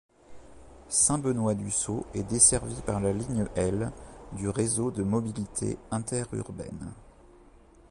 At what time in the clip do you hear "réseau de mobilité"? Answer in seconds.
4.49-5.77